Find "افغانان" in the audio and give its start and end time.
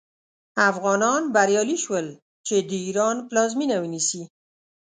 0.69-1.21